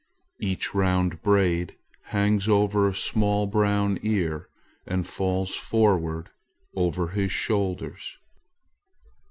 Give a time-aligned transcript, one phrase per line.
[0.39, 4.49] Each round braid hangs over a small brown ear
[4.87, 6.31] and falls forward
[6.75, 8.17] over his shoulders.